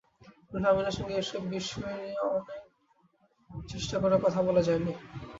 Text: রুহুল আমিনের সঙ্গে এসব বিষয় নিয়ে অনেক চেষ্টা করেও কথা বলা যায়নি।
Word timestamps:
রুহুল 0.51 0.65
আমিনের 0.69 0.95
সঙ্গে 0.97 1.15
এসব 1.17 1.41
বিষয় 1.51 1.95
নিয়ে 1.97 2.17
অনেক 2.29 2.61
চেষ্টা 3.67 3.95
করেও 4.01 4.23
কথা 4.25 4.39
বলা 4.47 4.61
যায়নি। 4.67 4.93